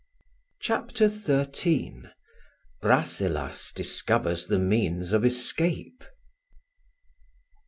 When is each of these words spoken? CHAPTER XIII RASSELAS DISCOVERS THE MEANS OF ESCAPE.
CHAPTER 0.59 1.07
XIII 1.07 2.05
RASSELAS 2.81 3.71
DISCOVERS 3.75 4.47
THE 4.47 4.57
MEANS 4.57 5.13
OF 5.13 5.23
ESCAPE. 5.23 6.05